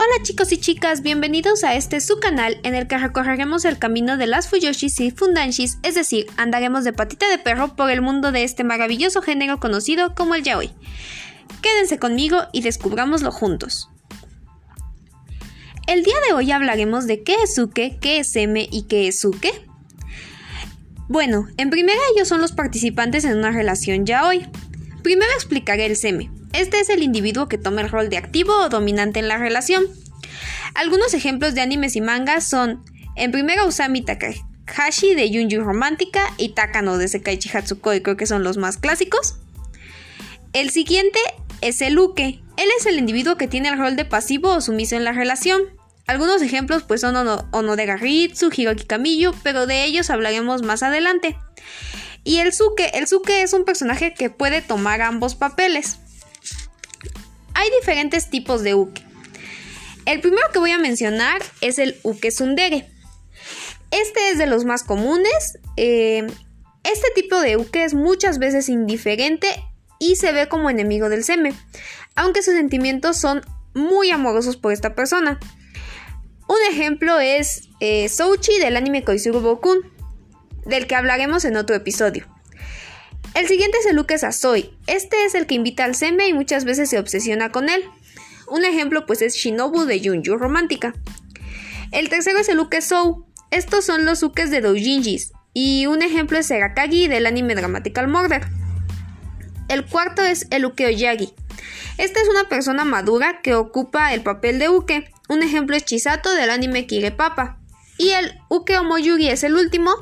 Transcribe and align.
Hola 0.00 0.22
chicos 0.22 0.52
y 0.52 0.58
chicas, 0.58 1.02
bienvenidos 1.02 1.64
a 1.64 1.74
este 1.74 2.00
su 2.00 2.20
canal 2.20 2.60
en 2.62 2.76
el 2.76 2.86
que 2.86 2.96
recorreremos 2.96 3.64
el 3.64 3.80
camino 3.80 4.16
de 4.16 4.28
las 4.28 4.48
Fuyoshis 4.48 5.00
y 5.00 5.10
Fundanshis, 5.10 5.78
es 5.82 5.96
decir, 5.96 6.28
andaremos 6.36 6.84
de 6.84 6.92
patita 6.92 7.28
de 7.28 7.38
perro 7.38 7.74
por 7.74 7.90
el 7.90 8.00
mundo 8.00 8.30
de 8.30 8.44
este 8.44 8.62
maravilloso 8.62 9.22
género 9.22 9.58
conocido 9.58 10.14
como 10.14 10.36
el 10.36 10.44
yaoi. 10.44 10.70
Quédense 11.62 11.98
conmigo 11.98 12.42
y 12.52 12.62
descubrámoslo 12.62 13.32
juntos. 13.32 13.90
El 15.88 16.04
día 16.04 16.14
de 16.28 16.32
hoy 16.32 16.52
hablaremos 16.52 17.08
de 17.08 17.24
qué 17.24 17.34
es 17.42 17.58
Uke, 17.58 17.98
qué 18.00 18.20
es 18.20 18.36
M 18.36 18.68
y 18.70 18.82
qué 18.84 19.08
es 19.08 19.24
Uke. 19.24 19.50
Bueno, 21.08 21.48
en 21.56 21.70
primera 21.70 21.98
ellos 22.14 22.28
son 22.28 22.40
los 22.40 22.52
participantes 22.52 23.24
en 23.24 23.36
una 23.36 23.50
relación 23.50 24.06
yaoi. 24.06 24.46
Primero 25.02 25.32
explicaré 25.34 25.86
el 25.86 25.96
seme. 25.96 26.37
Este 26.52 26.80
es 26.80 26.88
el 26.88 27.02
individuo 27.02 27.48
que 27.48 27.58
toma 27.58 27.82
el 27.82 27.90
rol 27.90 28.08
de 28.08 28.16
activo 28.16 28.54
o 28.56 28.68
dominante 28.68 29.20
en 29.20 29.28
la 29.28 29.38
relación. 29.38 29.84
Algunos 30.74 31.14
ejemplos 31.14 31.54
de 31.54 31.60
animes 31.60 31.96
y 31.96 32.00
mangas 32.00 32.44
son, 32.48 32.84
en 33.16 33.32
primera 33.32 33.64
Usami 33.64 34.02
Takahashi 34.02 35.14
de 35.14 35.30
Yunju 35.30 35.60
Romántica 35.60 36.22
y 36.36 36.50
Takano 36.50 36.98
de 36.98 37.08
Sekaichi 37.08 37.50
Hatsukoi, 37.56 38.02
creo 38.02 38.16
que 38.16 38.26
son 38.26 38.42
los 38.42 38.56
más 38.56 38.78
clásicos. 38.78 39.36
El 40.52 40.70
siguiente 40.70 41.18
es 41.60 41.82
el 41.82 41.98
Uke. 41.98 42.40
Él 42.56 42.68
es 42.78 42.86
el 42.86 42.98
individuo 42.98 43.36
que 43.36 43.48
tiene 43.48 43.68
el 43.68 43.78
rol 43.78 43.96
de 43.96 44.04
pasivo 44.04 44.54
o 44.54 44.60
sumiso 44.60 44.96
en 44.96 45.04
la 45.04 45.12
relación. 45.12 45.62
Algunos 46.06 46.40
ejemplos 46.40 46.84
pues 46.84 47.02
son 47.02 47.16
Ono, 47.16 47.76
de 47.76 47.86
Garitsu, 47.86 48.50
Hiroki 48.56 48.84
Kamiyu, 48.84 49.32
pero 49.42 49.66
de 49.66 49.84
ellos 49.84 50.08
hablaremos 50.10 50.62
más 50.62 50.82
adelante. 50.82 51.36
Y 52.24 52.38
el 52.38 52.52
Suke, 52.52 52.90
el 52.94 53.06
Suke 53.06 53.42
es 53.42 53.52
un 53.52 53.64
personaje 53.64 54.14
que 54.14 54.30
puede 54.30 54.62
tomar 54.62 55.02
ambos 55.02 55.34
papeles. 55.34 55.98
Hay 57.68 57.80
diferentes 57.80 58.30
tipos 58.30 58.62
de 58.62 58.74
uke. 58.74 59.02
El 60.06 60.22
primero 60.22 60.48
que 60.50 60.58
voy 60.58 60.70
a 60.70 60.78
mencionar 60.78 61.42
es 61.60 61.78
el 61.78 61.98
uke 62.02 62.30
sundere. 62.30 62.88
Este 63.90 64.30
es 64.30 64.38
de 64.38 64.46
los 64.46 64.64
más 64.64 64.84
comunes. 64.84 65.58
Eh, 65.76 66.26
este 66.82 67.08
tipo 67.14 67.38
de 67.38 67.58
uke 67.58 67.84
es 67.84 67.92
muchas 67.92 68.38
veces 68.38 68.70
indiferente 68.70 69.48
y 69.98 70.16
se 70.16 70.32
ve 70.32 70.48
como 70.48 70.70
enemigo 70.70 71.10
del 71.10 71.24
seme, 71.24 71.52
aunque 72.16 72.42
sus 72.42 72.54
sentimientos 72.54 73.18
son 73.18 73.42
muy 73.74 74.12
amorosos 74.12 74.56
por 74.56 74.72
esta 74.72 74.94
persona. 74.94 75.38
Un 76.48 76.72
ejemplo 76.72 77.20
es 77.20 77.68
eh, 77.80 78.10
del 78.60 78.76
anime 78.78 79.04
Koizuru 79.04 79.40
Bokun, 79.40 79.80
del 80.64 80.86
que 80.86 80.94
hablaremos 80.94 81.44
en 81.44 81.58
otro 81.58 81.76
episodio. 81.76 82.26
El 83.38 83.46
siguiente 83.46 83.78
es 83.78 83.86
el 83.86 83.94
Luke 83.94 84.18
Sasoi. 84.18 84.76
Este 84.88 85.24
es 85.24 85.36
el 85.36 85.46
que 85.46 85.54
invita 85.54 85.84
al 85.84 85.94
Seme 85.94 86.26
y 86.26 86.32
muchas 86.32 86.64
veces 86.64 86.90
se 86.90 86.98
obsesiona 86.98 87.52
con 87.52 87.68
él. 87.68 87.84
Un 88.48 88.64
ejemplo 88.64 89.06
pues 89.06 89.22
es 89.22 89.36
Shinobu 89.36 89.84
de 89.84 90.00
Junju 90.02 90.36
Romántica. 90.36 90.92
El 91.92 92.08
tercero 92.08 92.40
es 92.40 92.48
el 92.48 92.58
Uke 92.58 92.82
Sou. 92.82 93.26
Estos 93.52 93.84
son 93.84 94.04
los 94.04 94.24
Ukes 94.24 94.50
de 94.50 94.60
Doujinjis. 94.60 95.30
Y 95.54 95.86
un 95.86 96.02
ejemplo 96.02 96.36
es 96.36 96.46
Serakagi 96.46 97.06
del 97.06 97.26
anime 97.26 97.54
Dramatical 97.54 98.08
Murder. 98.08 98.44
El 99.68 99.86
cuarto 99.86 100.22
es 100.22 100.48
el 100.50 100.64
Uke 100.64 100.86
Oyagi. 100.86 101.32
Esta 101.96 102.20
es 102.20 102.28
una 102.28 102.48
persona 102.48 102.84
madura 102.84 103.40
que 103.40 103.54
ocupa 103.54 104.14
el 104.14 104.22
papel 104.22 104.58
de 104.58 104.68
Uke. 104.68 105.12
Un 105.28 105.44
ejemplo 105.44 105.76
es 105.76 105.84
Chisato 105.84 106.34
del 106.34 106.50
anime 106.50 106.88
Kire 106.88 107.12
Papa. 107.12 107.60
Y 107.98 108.10
el 108.10 108.40
Uke 108.48 108.78
Omoyugi 108.78 109.28
es 109.28 109.42
el 109.42 109.54
último, 109.54 109.94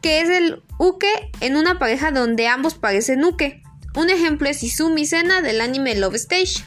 que 0.00 0.20
es 0.20 0.28
el 0.28 0.62
uke 0.78 1.30
en 1.40 1.56
una 1.56 1.78
pareja 1.78 2.10
donde 2.10 2.46
ambos 2.46 2.74
parecen 2.74 3.24
uke. 3.24 3.62
Un 3.94 4.10
ejemplo 4.10 4.48
es 4.48 4.62
Izumi 4.62 5.06
Sena 5.06 5.42
del 5.42 5.60
anime 5.60 5.94
Love 5.96 6.16
Stage. 6.16 6.64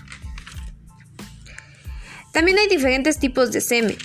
También 2.33 2.57
hay 2.57 2.67
diferentes 2.67 3.19
tipos 3.19 3.51
de 3.51 3.61
seme. 3.61 3.97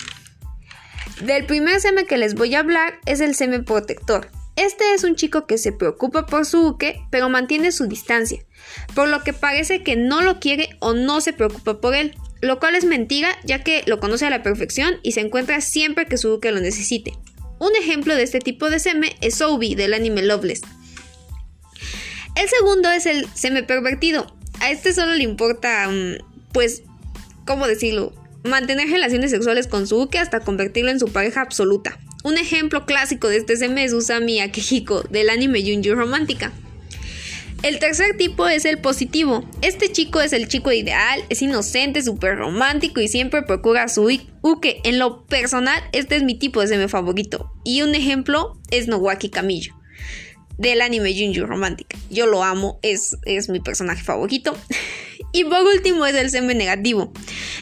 Del 1.21 1.45
primer 1.45 1.79
seme 1.79 2.05
que 2.05 2.17
les 2.17 2.35
voy 2.35 2.53
a 2.55 2.59
hablar 2.59 2.99
es 3.05 3.21
el 3.21 3.35
seme 3.35 3.63
protector. 3.63 4.29
Este 4.55 4.93
es 4.93 5.03
un 5.03 5.15
chico 5.15 5.45
que 5.45 5.57
se 5.57 5.71
preocupa 5.71 6.25
por 6.25 6.45
su 6.45 6.67
uke, 6.67 6.99
pero 7.11 7.29
mantiene 7.29 7.71
su 7.71 7.87
distancia, 7.87 8.43
por 8.95 9.07
lo 9.07 9.23
que 9.23 9.31
parece 9.31 9.83
que 9.83 9.95
no 9.95 10.21
lo 10.21 10.39
quiere 10.39 10.69
o 10.79 10.93
no 10.93 11.21
se 11.21 11.31
preocupa 11.31 11.79
por 11.79 11.93
él, 11.93 12.15
lo 12.41 12.59
cual 12.59 12.75
es 12.75 12.83
mentira 12.83 13.29
ya 13.43 13.63
que 13.63 13.83
lo 13.85 13.99
conoce 13.99 14.25
a 14.25 14.31
la 14.31 14.41
perfección 14.41 14.95
y 15.03 15.11
se 15.11 15.21
encuentra 15.21 15.61
siempre 15.61 16.07
que 16.07 16.17
su 16.17 16.33
uke 16.33 16.51
lo 16.51 16.59
necesite. 16.59 17.13
Un 17.59 17.75
ejemplo 17.75 18.15
de 18.15 18.23
este 18.23 18.39
tipo 18.39 18.69
de 18.69 18.79
seme 18.79 19.15
es 19.21 19.35
Soubi 19.35 19.75
del 19.75 19.93
anime 19.93 20.21
Loveless. 20.21 20.61
El 22.35 22.47
segundo 22.49 22.89
es 22.91 23.05
el 23.05 23.27
seme 23.33 23.63
pervertido. 23.63 24.27
A 24.59 24.69
este 24.69 24.93
solo 24.93 25.13
le 25.15 25.23
importa, 25.23 25.87
mm, 25.89 26.17
pues, 26.51 26.83
¿cómo 27.45 27.67
decirlo? 27.67 28.13
Mantener 28.43 28.89
relaciones 28.89 29.31
sexuales 29.31 29.67
con 29.67 29.87
su 29.87 29.99
uke 30.01 30.19
hasta 30.19 30.41
convertirlo 30.41 30.91
en 30.91 30.99
su 30.99 31.07
pareja 31.07 31.41
absoluta. 31.41 31.99
Un 32.23 32.37
ejemplo 32.37 32.85
clásico 32.85 33.27
de 33.27 33.37
este 33.37 33.57
seme 33.57 33.83
es 33.83 33.93
Usami 33.93 34.39
Akihiko 34.39 35.01
del 35.03 35.29
anime 35.29 35.61
Junju 35.61 35.95
Romántica. 35.95 36.51
El 37.67 37.79
tercer 37.79 38.15
tipo 38.15 38.47
es 38.47 38.63
el 38.63 38.77
positivo. 38.77 39.43
Este 39.61 39.91
chico 39.91 40.21
es 40.21 40.31
el 40.31 40.47
chico 40.47 40.71
ideal, 40.71 41.21
es 41.27 41.41
inocente, 41.41 42.01
súper 42.01 42.37
romántico 42.37 43.01
y 43.01 43.09
siempre 43.09 43.43
procura 43.43 43.89
su 43.89 44.09
uke. 44.41 44.79
En 44.85 44.99
lo 44.99 45.25
personal, 45.25 45.83
este 45.91 46.15
es 46.15 46.23
mi 46.23 46.39
tipo 46.39 46.61
de 46.61 46.67
seme 46.67 46.87
favorito. 46.87 47.51
Y 47.65 47.81
un 47.81 47.93
ejemplo 47.93 48.57
es 48.71 48.87
Nowaki 48.87 49.29
Camillo, 49.29 49.75
del 50.57 50.79
anime 50.79 51.13
Junju 51.13 51.45
Romántica. 51.45 51.97
Yo 52.09 52.25
lo 52.25 52.41
amo, 52.41 52.79
es, 52.83 53.17
es 53.25 53.49
mi 53.49 53.59
personaje 53.59 54.01
favorito. 54.01 54.55
y 55.33 55.43
por 55.43 55.63
último 55.63 56.05
es 56.05 56.15
el 56.15 56.29
seme 56.29 56.55
negativo. 56.55 57.11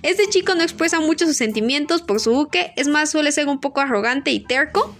Este 0.03 0.29
chico 0.29 0.53
no 0.53 0.61
expresa 0.61 0.99
mucho 0.99 1.25
sus 1.25 1.37
sentimientos 1.37 2.03
por 2.03 2.19
su 2.19 2.41
uke, 2.41 2.73
es 2.75 2.87
más, 2.87 3.09
suele 3.09 3.31
ser 3.31 3.47
un 3.47 3.59
poco 3.59 3.81
arrogante 3.81 4.29
y 4.29 4.39
terco. 4.39 4.95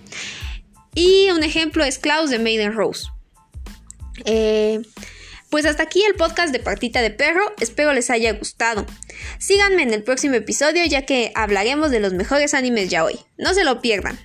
Y 0.96 1.30
un 1.30 1.44
ejemplo 1.44 1.84
es 1.84 2.00
Klaus 2.00 2.32
de 2.32 2.40
Maiden 2.40 2.74
Rose. 2.74 3.06
Eh, 4.24 4.82
pues 5.50 5.66
hasta 5.66 5.84
aquí 5.84 6.04
el 6.04 6.16
podcast 6.16 6.52
de 6.52 6.60
Partita 6.60 7.02
de 7.02 7.12
Perro, 7.12 7.44
espero 7.60 7.94
les 7.94 8.10
haya 8.10 8.34
gustado. 8.34 8.86
Síganme 9.40 9.84
en 9.84 9.94
el 9.94 10.04
próximo 10.04 10.36
episodio 10.36 10.84
ya 10.86 11.06
que 11.06 11.32
hablaremos 11.36 11.92
de 11.92 12.00
los 12.00 12.14
mejores 12.14 12.54
animes 12.54 12.90
ya 12.90 13.04
hoy. 13.04 13.20
No 13.38 13.54
se 13.54 13.64
lo 13.64 13.82
pierdan. 13.82 14.20